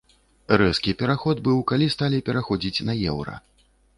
Рэзкі 0.61 0.93
пераход 1.01 1.43
быў, 1.49 1.59
калі 1.73 1.91
сталі 1.95 2.23
пераходзіць 2.29 2.85
на 2.91 2.99
еўра. 3.13 3.39